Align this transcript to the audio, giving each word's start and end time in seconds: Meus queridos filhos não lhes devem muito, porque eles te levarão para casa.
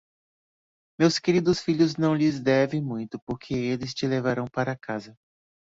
Meus 0.99 1.19
queridos 1.19 1.61
filhos 1.61 1.95
não 1.95 2.15
lhes 2.15 2.39
devem 2.39 2.81
muito, 2.81 3.19
porque 3.23 3.53
eles 3.53 3.93
te 3.93 4.07
levarão 4.07 4.45
para 4.47 4.75
casa. 4.75 5.15